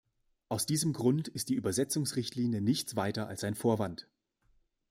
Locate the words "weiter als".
2.95-3.43